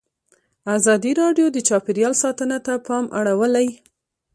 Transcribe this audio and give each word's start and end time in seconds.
ازادي 0.75 1.11
راډیو 1.21 1.47
د 1.51 1.57
چاپیریال 1.67 2.13
ساتنه 2.23 2.57
ته 2.65 2.73
پام 2.87 3.05
اړولی. 3.19 3.67